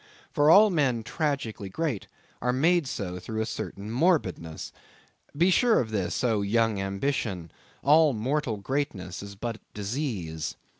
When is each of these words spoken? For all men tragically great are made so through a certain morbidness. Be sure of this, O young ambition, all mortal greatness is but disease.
For 0.31 0.49
all 0.49 0.71
men 0.71 1.03
tragically 1.03 1.69
great 1.69 2.07
are 2.41 2.51
made 2.51 2.87
so 2.87 3.19
through 3.19 3.39
a 3.39 3.45
certain 3.45 3.91
morbidness. 3.91 4.73
Be 5.37 5.51
sure 5.51 5.79
of 5.79 5.91
this, 5.91 6.23
O 6.23 6.41
young 6.41 6.79
ambition, 6.81 7.51
all 7.83 8.11
mortal 8.13 8.57
greatness 8.57 9.21
is 9.21 9.35
but 9.35 9.59
disease. 9.75 10.55